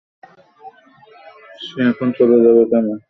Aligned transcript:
সে 1.63 1.79
এখন 1.91 2.07
চলে 2.17 2.37
যাবে 2.43 2.63
কেন? 2.71 2.85